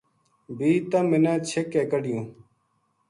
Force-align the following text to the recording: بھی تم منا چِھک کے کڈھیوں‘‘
بھی 0.57 0.71
تم 0.89 1.05
منا 1.11 1.33
چِھک 1.47 1.65
کے 1.73 1.81
کڈھیوں‘‘ 1.91 2.25